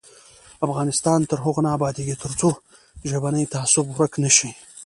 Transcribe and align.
افغانستان 0.65 1.19
تر 1.29 1.37
هغو 1.45 1.61
نه 1.65 1.69
ابادیږي، 1.77 2.15
ترڅو 2.23 2.49
ژبنی 3.09 3.45
تعصب 3.53 3.85
ورک 3.89 4.13
نشي. 4.23 4.49